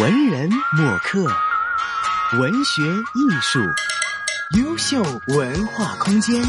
[0.00, 1.26] 文人墨客，
[2.38, 3.60] 文学艺术，
[4.58, 6.42] 优秀文化空间。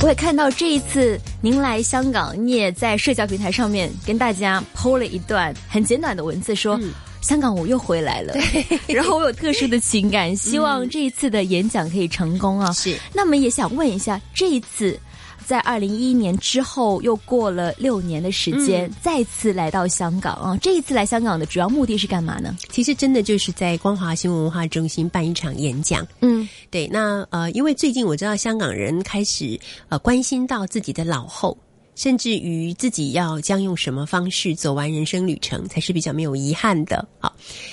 [0.00, 6.78] 我也看到这一次您来香港，你也在社交平台上面跟大家 PO 了一段很简短的文字，说。
[7.20, 8.34] 香港，我又回来了。
[8.88, 12.72] 然后我有特殊的情感，希望这一次的演讲可以成功啊！
[12.72, 12.96] 是。
[13.12, 14.98] 那么也想问一下，这一次
[15.46, 20.58] 在二零一一年之后，又过了六年的时间，再次来到香港啊！
[20.62, 22.56] 这一次来香港的主要目的是干嘛呢？
[22.70, 26.06] 其实真的就是在光华新闻文化中心办一场演讲。
[26.20, 26.86] 嗯，对。
[26.88, 31.56] 那呃，因为最近我知道香港人开始呃关心到自己的老后。
[31.94, 37.06] 甚至于自己要将用什么方式走完人生旅程，才是比较没有遗憾的。
[37.18, 37.30] 好，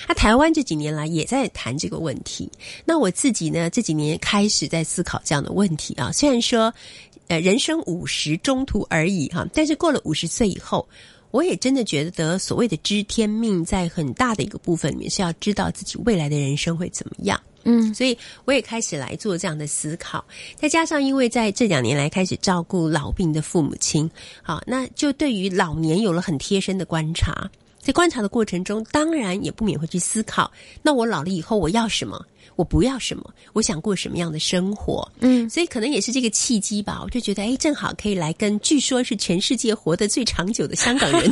[0.10, 2.52] 那台湾这几年来也在谈这个问题。
[2.84, 6.12] 那我自己呢，这几年开始在思考这样的问题啊。
[6.12, 6.72] 虽然说，
[7.30, 10.86] 呃，人生五十中途而已哈，但是过了五十岁以后，
[11.30, 17.40] 我也真的觉得所谓的知天命，在很大的一个部分里面是要知道自己未来的人生会怎么样。
[17.66, 24.10] 嗯，所以我也开始来做这样的思考，再加上因为在这两年来开始照顾老病的父母亲，
[24.42, 27.48] 好，那就对于老年有了很贴身的观察。
[27.82, 32.24] 在观察的过程中，当然也不免会去思考：那我老了以后我要什么？
[32.56, 33.34] 我不要什么？
[33.54, 35.10] 我想过什么样的生活？
[35.22, 37.00] 嗯，所以可能也是这个契机吧。
[37.02, 41.32] 我就觉得，哎，正好可以来跟据说是全世界活得最长久的香港人，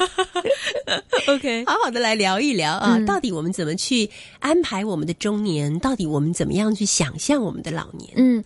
[1.28, 4.10] OK， 好好的来聊一聊啊，到底我们怎么去
[4.40, 5.78] 安排我们的中年？
[5.80, 8.14] 到底我们怎么样去想象我们的老年？
[8.16, 8.44] 嗯。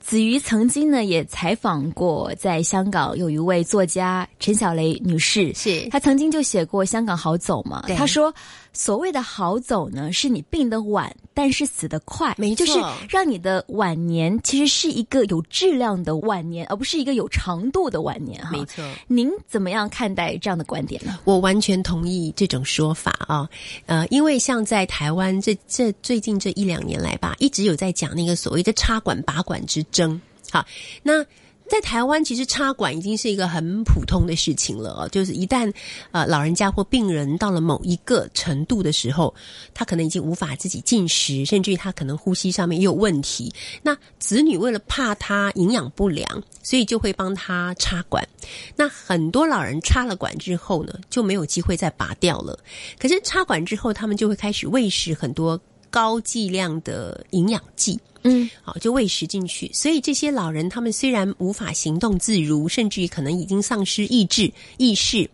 [0.00, 8.34] 子瑜曾经呢也采访过在香港有一位作家陈小雷女士，是她曾经就写过《香港好走》嘛，她说。
[8.72, 18.52] 所谓的好走呢，是你病得晚，但是死得快，没错，就是让你的晚年其实是一个有质量的晚年，而不是一个有长度的晚年哈。
[18.52, 21.18] 没错，您怎么样看待这样的观点呢？
[21.24, 23.50] 我完全同意这种说法啊，
[23.86, 30.20] 呃，因为像在台湾这这最近这一两年来吧，一直有在讲那个所谓的插管拔管之争，
[30.50, 30.66] 好，
[31.02, 31.24] 那。
[31.70, 35.08] 在台湾，其实插管已经是一个很普通的事情了。
[35.12, 35.72] 就是一旦
[36.10, 39.32] 呃老人家或病人到了某一个程度的时候，
[39.72, 43.54] 他可能已经无法自己进食，甚至于他可能呼吸上面也有问题。
[43.82, 48.28] 那子女为了怕他营养不良，所以就会帮他插管。
[48.74, 52.58] 那很多老人插了管之后呢，就没有机会再拔掉了。
[52.98, 55.56] 可是插管之后，他们就会开始喂食很多
[55.90, 57.98] 高剂量的营养剂。
[58.22, 65.24] 嗯，好，就喂食进去，所以这些老人他们虽然无法行动自如，甚至于可能已经丧失意志、意识，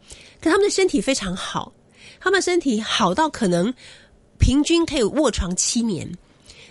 [0.40, 1.72] 可他们的身体非常好，
[2.20, 3.74] 他们身体好到可能
[4.38, 6.08] 平均可以卧床七年。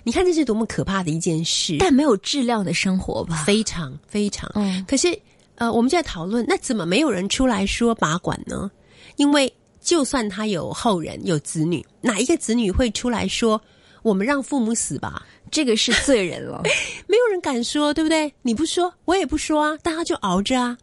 [0.03, 1.78] 你看这是多么可怕的一件事！
[1.79, 3.44] 但没有质量的生活吧？
[3.45, 4.50] 非常非常。
[4.56, 5.19] 嗯，可是
[5.56, 8.72] 呃，我们就在讨论，那怎么没有人出来说拔管呢？
[9.18, 9.51] 因为
[9.81, 13.62] 就算他有后人、有子女，哪一个子女会出来说
[14.05, 15.25] 我们让父母死吧？
[15.49, 16.61] 这个是罪人了，
[17.09, 18.31] 没有人敢说，对不对？
[18.43, 20.77] 你不说，我也不说啊，大家就熬着啊。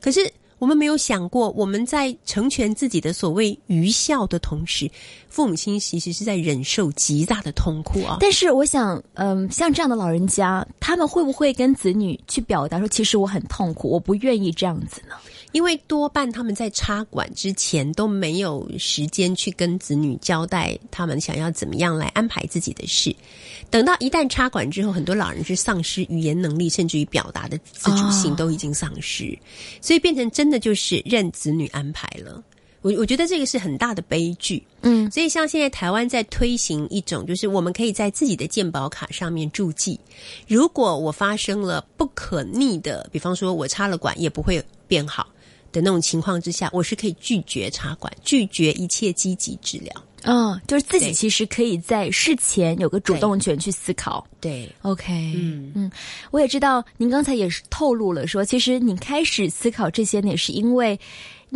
[0.00, 0.28] 可是
[0.64, 4.90] 我们没有想过，我们在成全自己的所谓愚孝的同时，
[5.28, 8.16] 父母亲其实是在忍受极大的痛苦啊。
[8.18, 15.14] 但是我想，嗯，像这样的老人家，他们会不会跟子女去表达说，其实我很痛苦，我不愿意这样子呢？
[15.52, 23.14] 因为多半他们在插管之前都没有时间去跟子女交代他们想要怎么样来安排自己的事。
[23.70, 29.38] 等到一旦插管之后，很多老人是丧失语言能力，甚至于表达的自主性都已经丧失，
[29.80, 32.42] 所以变成真的就是任子女安排了。
[32.82, 34.62] 我我觉得这个是很大的悲剧。
[34.82, 39.98] 嗯，所以像现在台湾在推行一种，就是我们可以在自己的健保卡上面注记，
[40.46, 45.26] 如果我发生了不可逆的，比方说我插了管也不会变好。
[45.72, 49.92] 的那种情况之下，我是可以拒绝插管，拒绝一切积极治疗。
[50.22, 54.24] 嗯，就是自己其实可以在事前有个主动权去思考。
[54.40, 55.90] 对，OK，嗯嗯，
[56.34, 60.98] 我也知道您刚才也是透露了说，其实你开始思考这些呢，是因为。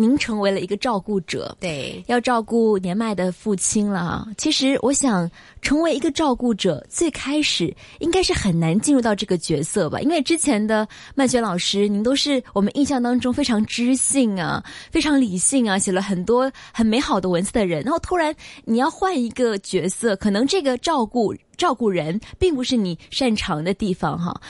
[0.01, 4.29] 您成为了一个照顾者，对，要照顾年迈的父亲了。
[4.39, 5.29] 其实，我想
[5.61, 9.99] 成为一个照顾者，最开始应该是很难进入到这个角色吧？
[10.01, 10.87] 因为之前的
[11.17, 17.83] 曼娟老师，您都是我们印象当中非常知性啊、非常理性啊，写了很多很美好的文字的人。
[17.83, 18.33] 然后突然
[18.65, 24.41] 你要换一个角色，可能这个照顾照顾人并不是你擅长的地方哈。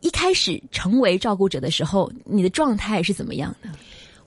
[0.00, 3.68] 一开始成为照顾者的时候，你的状态是怎么样的？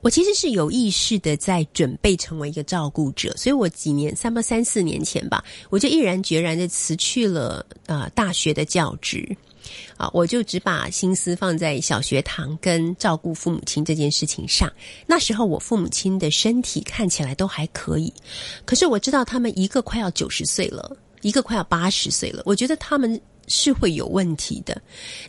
[0.05, 9.35] 我其实是有意识的在准备成为一个照顾者，所以我几年，三八三四年前吧，我就毅然决然的辞去了呃大学的教职。
[9.97, 14.71] 啊，我就只把心思放在小学堂跟照顾父母亲这件事情上。
[15.07, 18.13] 那时候我父母亲的身体看起来都还可以，
[18.63, 23.19] 可是我知道他们一个快要九十岁了，一个快要八十岁了，我觉得他们。
[23.47, 24.81] 是会有问题的。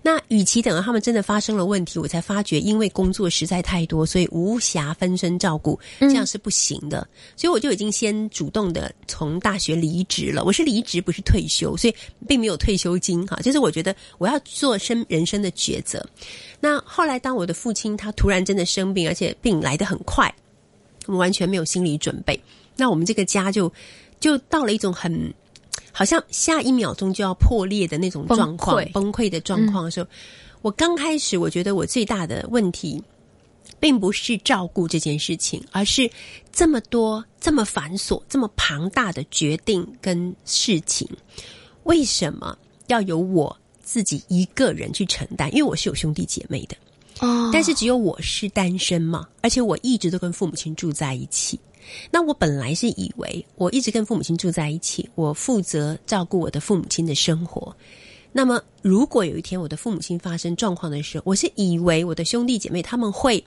[0.02, 7.06] 那与其等到他们真的发生了问题，我才发觉，因为工作实在太多，所以无暇分身照顾，这样是不行的。
[7.36, 10.44] 所以我就已经先主动的从大学离职了。
[10.44, 11.94] 我是离职，不是退休，所以
[12.26, 13.36] 并没有退休金哈。
[13.42, 16.04] 就是我觉得我要做生人生的抉择。
[16.60, 20.32] 那后来，当我的父亲他突然真的生病，而且病来得很快，
[21.06, 22.40] 我们完全没有心理准备。
[22.76, 23.72] 那我们这个家就
[24.20, 25.32] 就到了一种很。
[25.96, 30.06] 好像下一秒钟就要破裂的那种状况，崩溃的状况的时候，
[30.60, 33.02] 我刚开始我觉得我最大的问题，
[33.80, 36.10] 并不是照顾这件事情，而是
[36.52, 41.08] 这么多这么繁琐、这么庞大的决定跟事情，
[41.84, 42.58] 为什么
[42.88, 45.50] 要由我自己一个人去承担？
[45.52, 46.76] 因为我是有兄弟姐妹的，
[47.20, 51.58] 哦，但是只有我是单身嘛，而且我一直都跟父母亲住在一起。
[52.10, 57.74] 那我本来是以为，我一直跟父母亲住在一起，我负责照顾我的父母亲的生活。
[58.32, 63.42] 那么，如果有一天我的父母亲发生状况的时候，我是以为我的兄弟姐妹他们会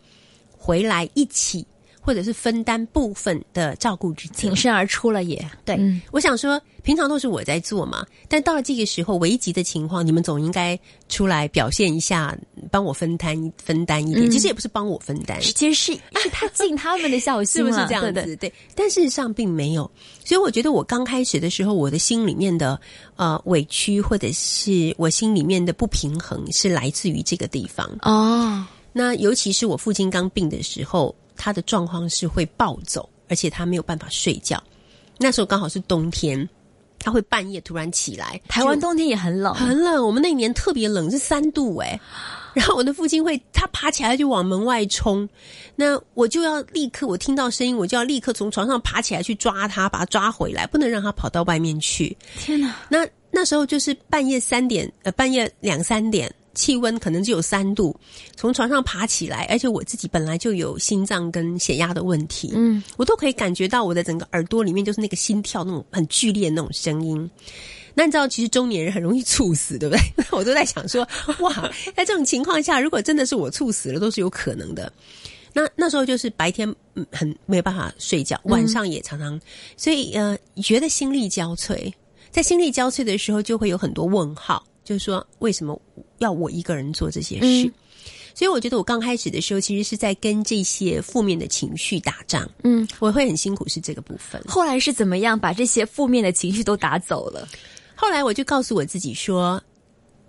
[0.57, 1.65] 回来一起。
[2.01, 5.77] 或者是分担部分的照顾之挺身而出了也对，
[6.11, 12.35] 我想说，平常都是我在做嘛，但到了这个时候危急的情况，你们总应该出来表现一下，
[12.71, 14.31] 帮我分担分担一点。
[14.31, 18.35] 其实也不是帮我分担，其实是是他尽他们的孝心， 是不是这样子？
[18.37, 19.89] 对，但事实上并没有。
[20.23, 22.79] 所以我觉得我刚开始的时候，我的心里面的
[23.17, 28.65] 呃委屈，或者是我心里面的不平衡，是来自于这个地方哦。
[28.93, 31.13] 那尤其是我父亲刚病的时候。
[31.39, 34.61] 他的状况是会暴走，而且他没有办法睡觉。
[35.17, 36.47] 那时候刚好是冬天，
[36.99, 38.39] 他会半夜突然起来。
[38.49, 40.05] 台湾冬天也很冷，很冷。
[40.05, 41.99] 我们那年特别冷，是三度哎。
[42.53, 45.27] 然后我的父亲会，他爬起来就往门外冲，
[45.75, 52.17] 那我就要立刻，我听到声音，我就要立刻从床上爬起来去抓他，把他抓回来，不能让他跑到外面去。
[52.37, 52.75] 天哪！
[52.89, 56.29] 那那时候就是半夜三点，呃，半夜两三点。
[56.53, 57.95] 气温可能只有三度，
[58.35, 67.29] 从床上爬起来，而且我自己本来就有心脏跟血压的问题，嗯，我都可以感觉到我的整个耳朵里面就是那个心跳那种很剧烈那种声音。
[67.93, 70.01] 那你知道，其实中年人很容易猝死，对不对？
[70.31, 71.07] 我都在想说，
[71.41, 74.91] 哇，在这种情况下，如果真的是我猝死了，都是有可能的。
[75.51, 76.73] 那那时候就是白天
[77.11, 79.39] 很没有办法睡觉，晚上也常常，
[79.75, 81.91] 所以呃，觉得心力交瘁。
[82.31, 84.63] 在心力交瘁的时候，就会有很多问号。
[84.83, 85.79] 就是说，为什么
[86.19, 87.71] 要我一个人做这些事？
[88.35, 92.49] 所以我觉得我刚开始的时候，其实是在跟这些负面的情绪打仗。
[92.63, 94.41] 嗯，我会很辛苦，是这个部分。
[94.47, 97.45] 后来是怎么样把这些负面的情绪都打走了？
[97.95, 99.61] 后来我就告诉我自己说，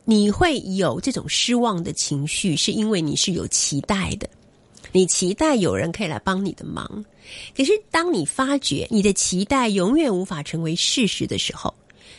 [0.05, 4.29] 你会有这种失望的情绪，是因为你是有期待的，
[4.91, 7.05] 你期待有人可以来帮你的忙。
[7.57, 11.73] 可是当你发觉你的期待永远无法成为事实的时候，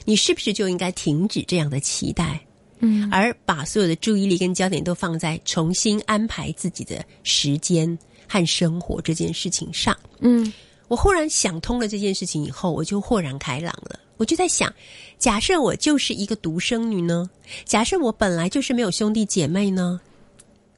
[0.06, 2.40] 你是不是就应该停止这样的期待，
[2.82, 7.98] 嗯，而把所有的注意力跟焦点都放在重新安排自己的时间
[8.28, 9.98] 和生活这件事情上？
[10.20, 10.52] 嗯，
[10.88, 14.00] 我忽然想通了这件事情以后，我就豁然开朗了。
[14.18, 14.72] 我就在想，
[15.18, 17.30] 假设我就是一个独生女呢？
[17.66, 20.00] 假设我本来就是没有兄弟姐妹呢？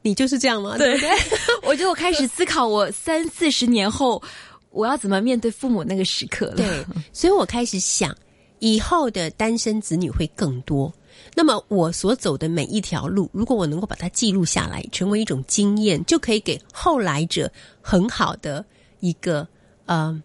[0.01, 0.77] 你就是这样吗？
[0.77, 1.00] 对，
[1.63, 4.22] 我就开始思考，我三四十年后
[4.72, 6.55] 我要怎么面对父母那个时刻了。
[6.55, 8.15] 对，所以我开始想。
[8.60, 10.89] 以后的单身子女会更多，
[11.36, 17.51] 那么我所走的每一条路，如果我能够把它记录下来，成为一种经验，就可以给后来者
[17.82, 18.65] 很好的
[19.00, 19.48] 一个
[19.86, 20.22] 呃。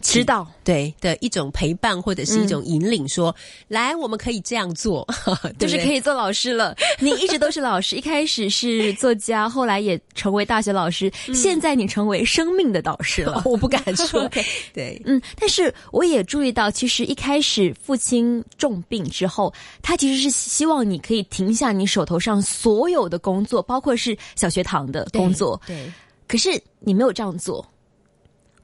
[0.00, 0.46] 知道。
[0.62, 3.34] 对的一种陪伴或者是一种引领，说
[3.66, 5.06] 来我们可以这样做，
[5.58, 6.76] 就是可以做老师了。
[7.00, 13.42] 你一直都是老师，一开始是作家，后来也成为大学老师，现在你成为生命的导师了。
[13.46, 14.30] 我不敢说，
[14.72, 25.90] 对，嗯，但是我也注意到，其实一开始父亲重病之后，他其实是希望你可以停下你手头上所有的工作，包括是小学堂的工作，对。
[26.28, 27.66] 可是你没有这样做。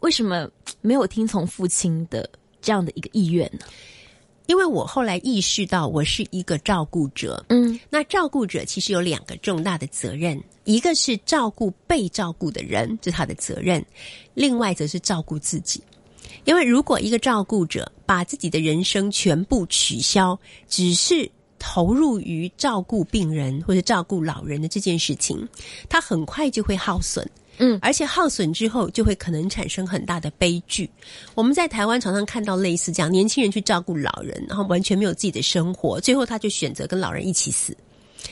[0.01, 0.49] 为什么
[0.81, 2.29] 没有听从父亲的
[2.61, 3.67] 这样的一个意愿呢？
[4.47, 7.45] 因为我后来意识到，我是一个照顾者。
[7.49, 13.83] 嗯，那照顾者其实有两个重大的责任，一个是照顾被照顾的人，这是他的责任；
[14.35, 15.83] 另外则是照顾自己。
[16.45, 20.39] 因为如果一个照顾者把自己的人生全部取消，
[20.69, 25.49] 只是投入于照顾病人或者照顾老人的这件事情，
[25.89, 27.29] 他很快就会耗损。
[27.59, 30.89] 嗯，而且耗损之后就会可能产生很大的悲剧。
[31.35, 37.77] 我们在台湾常常看到类似这样，年轻人去照顾老人，然后完全没有自己的生活，最后他就选择跟老人一起死。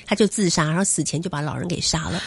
[0.07, 2.21] 他就自杀，然后死前就把老人给杀了。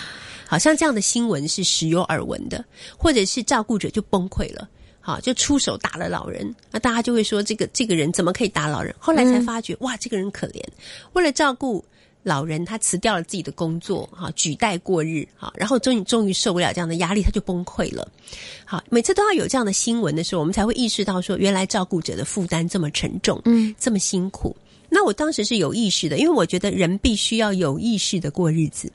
[0.47, 2.63] 好像这样的新闻是时有耳闻的，
[2.97, 4.69] 或者是照顾者就崩溃了，
[5.01, 8.95] 好就出手打了老人，那大家就会说这个这个人怎么可以打老人？
[8.97, 10.63] 后来才发觉，哇，这个人可怜，
[11.11, 11.83] 为了照顾
[12.23, 18.05] 老人，他辞掉了自己的工作，哈，举代过日，哈，然后终于终于受不了这样的压力，他就崩溃了。
[18.65, 24.55] 好，每次都要有这样的新闻的时候，我们才会意识到说，原来照顾者的负担这么沉重，嗯，这么辛苦。
[24.89, 28.91] 那我当时是有意识的，因为我觉得人必须要有意识的过日子。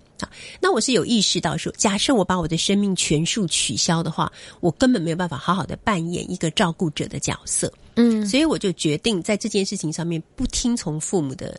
[0.61, 7.73] 那我是有意识到说，假设我把我的生命全数取消的话，我根本没有办法好好的扮演一个照顾者的角色。
[7.97, 11.59] 嗯，所以我就决定在这件事情上面不听从父母的。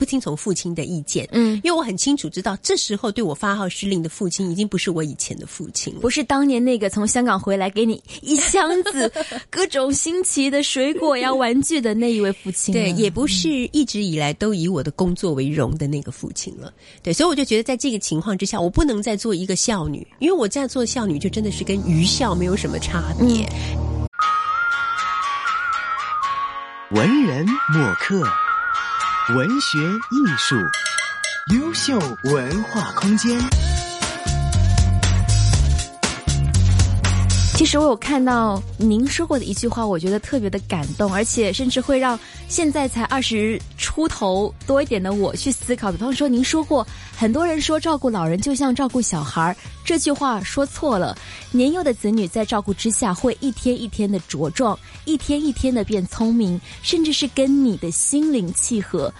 [0.00, 9.12] 不听从父亲的意见，嗯，因为我很清楚知道，这时候对我发号施令的父亲已经不是我以前的父亲了，不是当年那个从香港回来给你一箱子
[9.50, 23.46] 各种新奇的水果呀、玩具的那一位父亲，对，也不是一直以来都以我的工作为荣的那个父亲了，对，所以我就觉得，在这个情况之下，我不能再做一个孝女，因为我这样做孝女就真的是跟愚孝没有什么差别。
[26.92, 28.24] 文人墨客。
[29.34, 29.78] 文学
[30.10, 30.56] 艺术，
[31.54, 33.38] 优秀文化空间。
[37.60, 45.92] 其实我有看到您说过的一句话，我觉得特别的感动，而且甚至会让现在才二十出头多一点的我去思考。
[45.92, 51.14] 比方说，您说过，很多人说照顾老人就像照顾小孩，这句话说错了。
[51.50, 59.12] 年幼的子女在照顾之下，会一天一天的茁壮，一天一天的变聪明，甚至是跟你的心灵契合。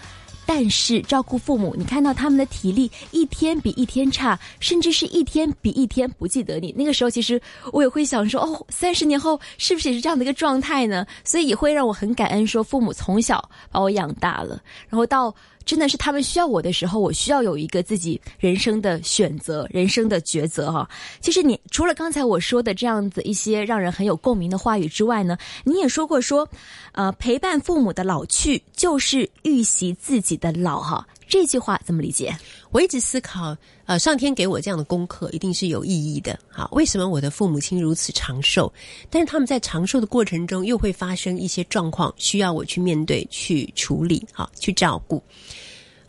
[0.53, 6.75] 但是照顾父母，你看到他们的体力一天比一天差，甚至是一天比一天不记得你。
[6.77, 7.41] 那个时候，其实
[7.73, 11.07] 我也会想说，哦，三十年后是不是也是这样的一个状态呢？
[11.23, 15.33] 所以也会让我很感恩，说父母从小把我养大了，然后到。
[15.71, 20.91] 真的是他们需要我的时候，我需要有一个自己人生的选择、人生的抉择哈。
[21.21, 26.49] 其实你除了刚才我说的这样子一些让人很有共鸣的话语之外呢，你也说过说，
[26.91, 31.07] 呃，陪伴父母的老去就是预习自己的老哈。
[31.29, 32.37] 这句话怎么理解？
[32.73, 36.39] 我一直思考，呃，上天给我这样的功课一定是有意义的。
[36.49, 38.73] 好，为什么我的父母亲如此长寿？
[39.11, 45.21] 但是他们在长寿的过程中，又会发生一些状况，需要我去面对、去处理、好去照顾。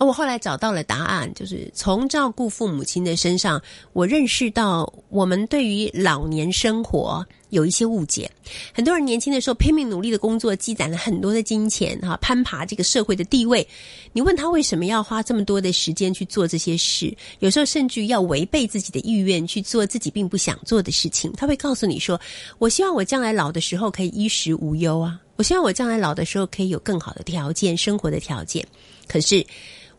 [0.01, 3.62] 而我后来找到了答案，就是从照顾父母亲的身上，
[3.93, 7.24] 我认识到我们对于老年生活。
[7.51, 8.31] 有一些误解，
[8.74, 13.67] 很多人年轻的时候拼命努力的工作，积攒了很多的金钱，哈，攀爬这个社会的地位。
[14.13, 17.13] 你问他为什么要花这么多的时间去做这些事？
[17.39, 21.31] 有时候甚至要违背自己的意愿去做自己并不想做的事情。
[21.34, 22.20] 他会告诉你说
[22.58, 28.65] ：“我希望我将来老的时候可以衣食无忧啊，我希望我将来老的时候可以有更好的条件，生活的条件。”
[29.10, 29.46] 可是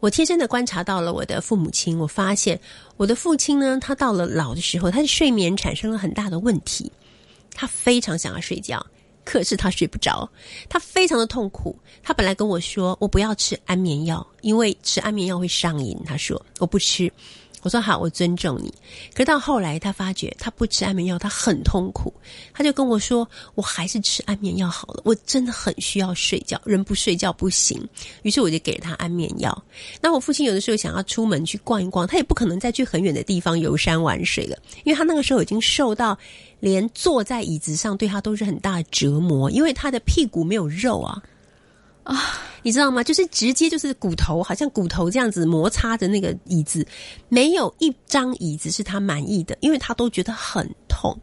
[0.03, 2.59] 我贴身的观察到了我的父母亲，我发现
[2.97, 6.91] 我的父亲呢，他到了老的时候，他的睡眠产生了很大的问题。
[7.55, 8.85] 他非常想要睡觉，
[9.25, 10.29] 可是他睡不着，
[10.69, 11.79] 他非常的痛苦。
[12.03, 17.09] 他本来跟我说：“我不要吃安眠药，因为吃安眠药会上瘾。”他说：“我不吃。”
[17.63, 18.73] 我说好，我尊重你。
[19.15, 22.13] 可是到后来，他发觉他不吃安眠药，他很痛苦。
[22.53, 27.81] 他就跟我说：“我还是吃安眠药好了，我真的很需要睡觉，人不睡觉不行。”
[28.23, 29.65] 于是我就给了他安眠药。
[30.01, 36.19] 那我父亲有的时候想要出门去逛一逛，他也不可能再去很远的地方游山玩水了，因为他那个时候已经瘦到
[36.59, 41.23] 连坐在椅子上对他都是很大的折磨，因为他的屁股没有肉啊。
[42.05, 43.03] 啊， 你知道吗？
[43.03, 46.87] 就是直接就是骨头，好像骨头这样子摩擦的那个椅子，
[47.29, 51.17] 没有一张椅子是他满意的，因为他都觉得很痛，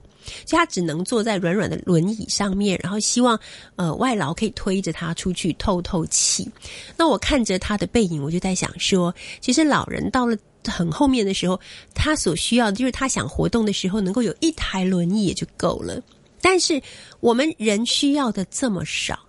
[0.45, 3.39] 所以他只能坐在软软的轮椅上面，然后希望
[3.75, 6.49] 呃外劳可以推着他出去透透气。
[6.95, 11.59] 那我看着他的背影，我就在想说，其实老人到了很后面的时候，
[11.93, 16.01] 他所需要的就是他想活动的时候，能够有一台轮椅也就够了。
[16.41, 16.81] 但是
[17.19, 19.19] 我们人需要的这么少。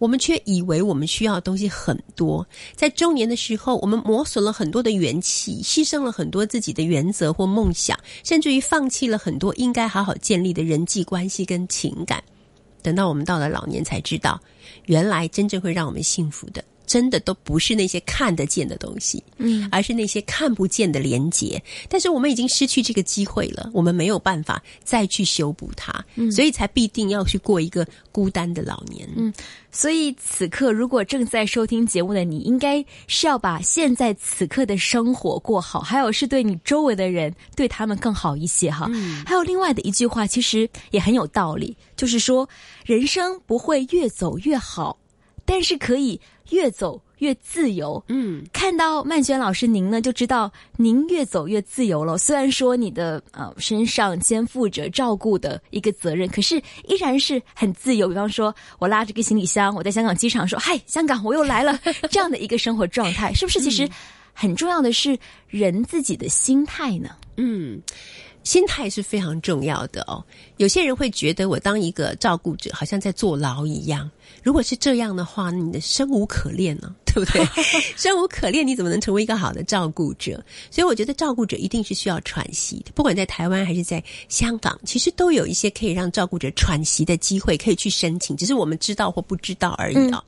[0.00, 12.24] 我们却以为我们需要的东西很多，在中年的时候，我们磨损了很多的元气，牺牲了很多自己的原则或梦想，甚至于放弃了很多应该好好建立的人际关系跟情感。
[12.82, 14.40] 等到我们到了老年，才知道，
[14.86, 16.64] 原来真正会让我们幸福的。
[16.90, 21.62] 真的都不是那些看得见的东西，嗯，而是那些看不见的连接。
[21.88, 29.08] 但是我们已经失去这个机会了，我们没有办法再去修补它，所以才必定要去过一个孤单的老年。
[29.14, 29.32] 嗯，
[29.70, 38.90] 所以此刻如果正在收听节目的你，应该是要把现在此刻的生活过好，还有是对你周围的人对他们更好一些哈。
[39.24, 42.48] 还有另外的一句话，其实也很有道理，就是说
[42.84, 44.98] 人生不会越走越好。
[45.46, 46.20] 但是可以
[46.50, 48.02] 越走越自由。
[48.08, 52.16] 嗯，看到曼娟老师您呢，就知道您越走越自由了。
[52.18, 58.08] 虽然说你的呃身上肩负着照顾的一个责任，可是依然是很自由。
[58.08, 61.78] 比方说，我拉着个行李箱，我在香港机场说：“嗨，香港，我又来了。
[62.10, 63.60] ”这样的一个生活状态，是不是？
[63.60, 63.88] 其实
[64.32, 67.10] 很重要的是人自己的心态呢？
[67.36, 67.80] 嗯。
[68.44, 70.24] 心态是非常重要的哦。
[70.56, 74.10] 有些人会觉得我当一个照顾者，好像在坐牢一样。
[74.42, 77.44] 如果是这样的话，你的生无可恋呢， 对不对？
[77.96, 80.42] 生无可恋，你怎么能成为一个好的照顾者？
[80.70, 82.92] 所以，我觉得照顾者一定是需要喘息的。
[82.94, 90.22] 不管在台湾还是在香港，其实都有一些可以让照顾者喘息的机会，可以去申请，只是我们知道或不知道而已啊。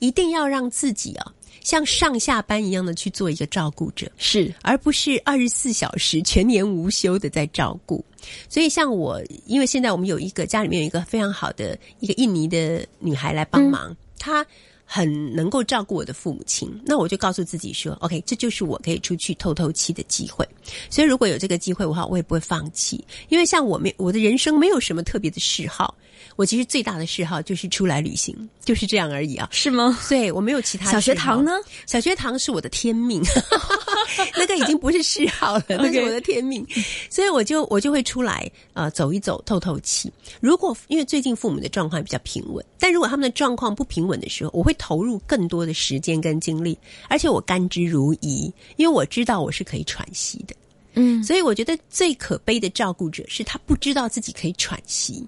[0.00, 1.32] 一定要让自己啊。
[1.62, 8.04] 像上下班一样的去做一个照顾者，是，而不是二十四小时全年无休的在照顾。
[8.48, 14.44] 所以，像我，因为现在我们有一个家里面有一个非常好的一个印尼的女孩来帮忙，她
[14.90, 16.68] 很能够照顾我的父母亲。
[16.82, 20.48] 那我就告诉自己说，OK，这就是我可以出去透透气的机会。
[20.88, 23.04] 所以，如果有这个机会的话，我也不会放弃。
[23.28, 25.94] 因为像我没我的人生没有什么特别的嗜好。
[26.36, 29.48] 我其实最大的嗜好就是出来旅行，就是这样而已啊。
[29.50, 29.98] 是吗？
[30.08, 30.90] 对，我没有其他。
[30.90, 31.52] 小学堂呢？
[31.86, 33.20] 小学堂是我的天命，
[34.36, 36.66] 那个已经不是嗜好了，那是我的天命。
[37.10, 40.12] 所以我就我就会出来呃走一走，透透气。
[40.40, 50.54] 如果因为最近父母的状况比较平稳，但如果他们的状况不平稳的时候，我会投入更多的时间跟精力，而且我甘之如饴，因为我知道我是可以喘息的。
[50.94, 55.24] 嗯，所以我觉得最可悲的照顾者是他不知道自己可以喘息。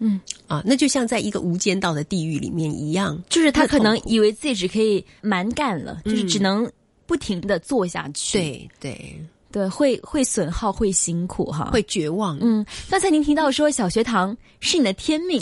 [0.00, 6.68] 嗯啊，那就像在一个无间道的地狱里面一样，就是他可能以为自己只可以蛮干了，就是只能
[7.06, 8.38] 不停的做下去。
[8.38, 9.20] 对对
[9.52, 12.36] 对，会会损耗，会辛苦哈，会绝望。
[12.40, 15.40] 嗯，刚才您提到说小学堂 是你的天命，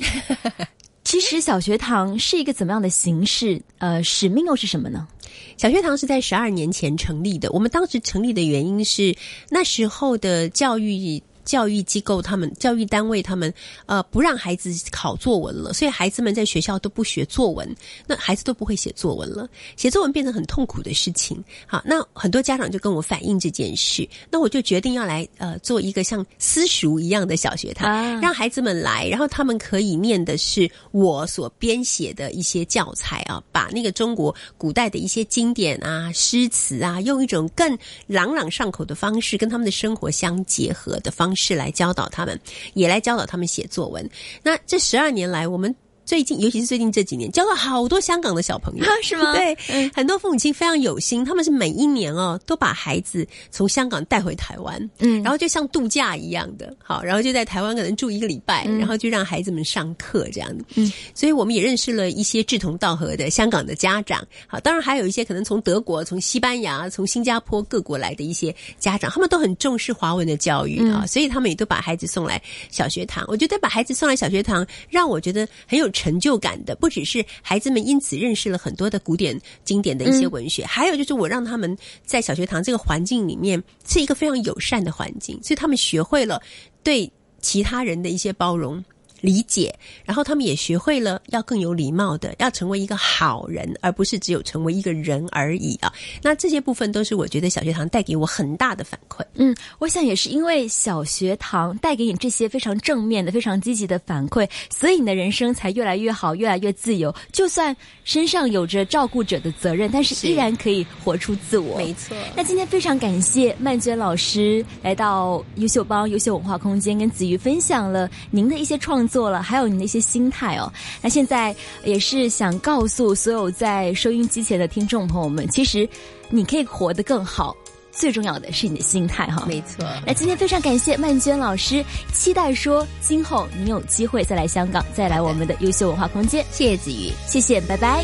[1.04, 3.62] 其实小学堂是一个怎么样的形式？
[3.78, 5.08] 呃，使命又是什么呢？
[5.56, 9.16] 小学堂是在十二年前成立的，我们当时成立的原因是
[9.48, 11.22] 那时候的教育。
[11.44, 13.52] 教育机构他们教育单位他们
[13.86, 17.68] 呃不让孩子考作文了，所以孩子们在学校都不学作文，
[18.06, 21.42] 那孩子都不会写作文了，写作文变成很痛苦的事情。
[21.66, 37.76] 好，那很多家长就跟我反映这件事，那我就决定要来呃做一个像私塾一样的小学堂，让孩子们来，然后他们可以念的是我所编写的一些教材啊，把那个中国古代的一些经典啊、诗词啊，用一种更
[38.06, 41.31] 朗朗上口的方式跟他们的生活相结合的方。
[41.34, 42.40] 是来教导他们，
[42.74, 44.08] 也来教导他们写作文。
[44.42, 45.74] 那这十二年来，我们。
[46.04, 49.32] 最近，尤其是最近这几年，教了好多香港的小朋友， 是吗？
[49.34, 49.56] 对，
[49.94, 60.56] 很多父母亲非常有心，他们是每一年哦，都把孩子从香港带回台湾，嗯，然后就像度假一样的，好，然后就在台湾可能住一个礼拜，然后就让孩子们上课这样。
[60.58, 73.24] 的，嗯，所以我们也认识了一些志同道合的香港的家长，好，当然还有一些可能从德国、从西班牙、从新加坡各国来的一些家长，他们都很重视华文的教育啊，所以他们也都把孩子送来小学堂。
[73.28, 75.91] 我觉得把孩子送来小学堂，让我觉得很有。
[75.92, 86.42] 成就感的不只是孩子们因此认识了很多的古典经典的一些文学，还有就是我让他们在小学堂这个环境里面是一个非常友善的环境，所以他们学会了
[86.82, 88.84] 对其他人的一些包容。
[89.22, 95.90] 理解，然后他们也学会了要更有礼貌的，要成为一个好人，而不是只有成为一个人而已啊。
[96.20, 99.24] 那这些部分都是我觉得小学堂带给我很大的反馈。
[99.34, 107.14] 嗯，我想也是因为小学堂带给你这些非常正面的、非常积极的反馈，所以你的人生才越来越好，越来越自由。
[107.30, 111.78] 就算身上有着照顾者的责任，但是依然可以活出自我。
[111.78, 112.16] 没错。
[112.34, 119.06] 那今天非常感谢曼娟老师来到优秀帮、优秀文化空间，跟子瑜分享了您的一些创。
[119.12, 120.72] 做了，还有你那些心态哦。
[121.02, 125.86] 那现在也是想告诉所有在收音机前的听众朋友们，其实
[126.30, 127.54] 你可以活得更好，
[127.92, 129.44] 最重要的是你的心态哈。
[129.46, 129.84] 没错。
[130.06, 136.42] 那今天非常感谢曼娟老师，期待说今后你有机会再来香港，再来我们的优秀文化空间。
[136.50, 138.02] 谢谢子瑜，谢谢，拜拜。